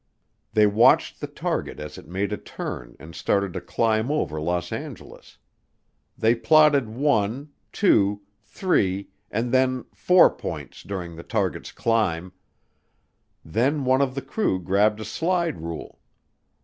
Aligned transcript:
They 0.53 0.65
watched 0.65 1.21
the 1.21 1.27
target 1.27 1.79
as 1.79 1.95
it 1.99 2.07
made 2.07 2.33
a 2.33 2.37
turn 2.37 2.95
and 2.99 3.13
started 3.13 3.53
to 3.53 3.61
climb 3.61 4.09
over 4.09 4.41
Los 4.41 4.71
Angeles. 4.71 5.37
They 6.17 6.33
plotted 6.33 6.89
one, 6.89 7.51
two, 7.71 8.23
three, 8.43 9.09
and 9.29 9.51
then 9.51 9.85
four 9.93 10.31
points 10.35 10.81
during 10.81 11.15
the 11.17 11.23
target's 11.23 11.71
climb; 11.71 12.33
then 13.45 13.85
one 13.85 14.01
of 14.01 14.15
the 14.15 14.23
crew 14.23 14.59
grabbed 14.59 14.99
a 14.99 15.05
slide 15.05 15.59
rule. 15.61 15.99